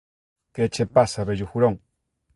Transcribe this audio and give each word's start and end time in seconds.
Que 0.53 0.63
che 0.73 0.85
pasa, 0.95 1.23
vello 1.27 1.45
furón. 1.51 1.75